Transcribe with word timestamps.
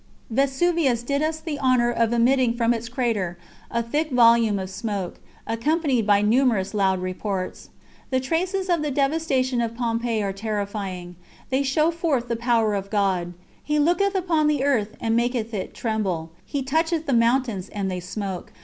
Vesuvius 0.31 1.03
did 1.03 1.21
us 1.21 1.39
the 1.39 1.59
honour 1.59 1.91
of 1.91 2.11
emitting 2.11 2.55
from 2.55 2.73
its 2.73 2.89
crater 2.89 3.37
a 3.69 3.83
thick 3.83 4.09
volume 4.09 4.57
of 4.57 4.71
smoke, 4.71 5.19
accompanied 5.45 6.07
by 6.07 6.23
numerous 6.23 6.73
loud 6.73 6.97
reports. 6.97 7.69
The 8.09 8.19
traces 8.19 8.67
of 8.67 8.81
the 8.81 8.89
devastation 8.89 9.61
of 9.61 9.75
Pompeii 9.75 10.23
are 10.23 10.33
terrifying. 10.33 11.17
They 11.51 11.61
show 11.61 11.91
forth 11.91 12.29
the 12.29 12.35
power 12.35 12.73
of 12.73 12.89
God: 12.89 13.35
"He 13.63 13.77
looketh 13.77 14.15
upon 14.15 14.47
the 14.47 14.63
earth, 14.63 14.95
and 14.99 15.15
maketh 15.15 15.53
it 15.53 15.75
tremble; 15.75 16.31
He 16.47 16.63
toucheth 16.63 17.05
the 17.05 17.13
mountains 17.13 17.69
and 17.69 17.91
they 17.91 17.99
smoke." 17.99 18.51